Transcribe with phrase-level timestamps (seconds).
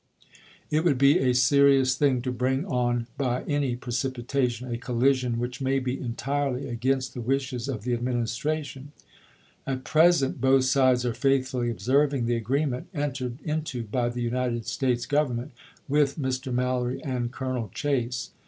[0.71, 5.61] It would be a serious thing to bring on by any precipitation a collision which
[5.61, 8.93] may be entirely against the wishes of the Administration.
[9.67, 14.65] At present both sides are faithfully observing the agreement en tered into by the United
[14.65, 15.51] States Government
[15.87, 16.51] with Mr.
[16.51, 18.31] Mallory and Colonel Chase.